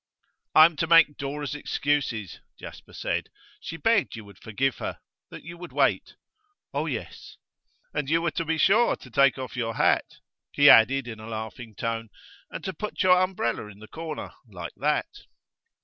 [0.55, 3.29] 'I am to make Dora's excuses,' Jasper said.
[3.59, 4.97] 'She begged you would forgive her
[5.29, 6.15] that you would wait.'
[6.73, 7.37] 'Oh yes.'
[7.93, 10.17] 'And you were to be sure to take off your hat,'
[10.51, 12.09] he added in a laughing tone;
[12.49, 15.05] 'and to let me put your umbrella in the corner like that.